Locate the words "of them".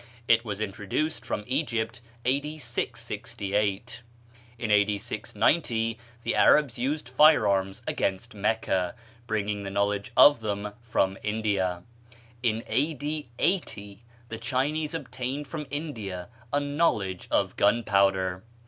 10.17-10.73